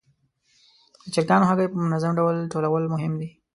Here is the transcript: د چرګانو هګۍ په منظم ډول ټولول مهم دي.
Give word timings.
د 1.03 1.05
چرګانو 1.13 1.47
هګۍ 1.49 1.67
په 1.71 1.77
منظم 1.85 2.11
ډول 2.19 2.35
ټولول 2.53 2.83
مهم 2.93 3.13
دي. 3.19 3.29